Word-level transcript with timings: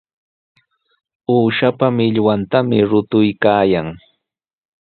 Uushapa 1.35 1.85
millwantami 1.97 2.77
rutuykaayan. 2.89 3.87